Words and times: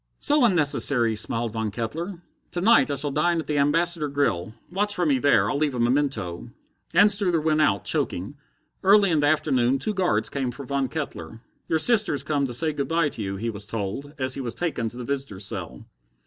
"So 0.17 0.43
unnecessary," 0.43 1.15
smiled 1.15 1.51
Von 1.53 1.69
Kettler. 1.69 2.23
"To 2.53 2.59
night 2.59 2.89
I 2.89 2.95
shall 2.95 3.11
dine 3.11 3.39
at 3.39 3.45
the 3.45 3.59
Ambassador 3.59 4.07
grill. 4.07 4.55
Watch 4.71 4.95
for 4.95 5.05
me 5.05 5.19
there. 5.19 5.47
I'll 5.47 5.59
leave 5.59 5.75
a 5.75 5.79
memento." 5.79 6.49
Anstruther 6.95 7.39
went 7.39 7.61
out, 7.61 7.83
choking. 7.85 8.35
Early 8.83 9.11
in 9.11 9.19
the 9.19 9.27
afternoon 9.27 9.77
two 9.77 9.93
guards 9.93 10.27
came 10.27 10.49
for 10.49 10.65
Von 10.65 10.87
Kettler. 10.87 11.41
"Your 11.67 11.77
sister's 11.77 12.23
come 12.23 12.47
to 12.47 12.53
say 12.55 12.73
good 12.73 12.87
by 12.87 13.09
to 13.09 13.21
you," 13.21 13.35
he 13.35 13.51
was 13.51 13.67
told, 13.67 14.15
as 14.17 14.33
he 14.33 14.41
was 14.41 14.55
taken 14.55 14.89
to 14.89 14.97
the 14.97 15.05
visitors' 15.05 15.45
cell. 15.45 15.85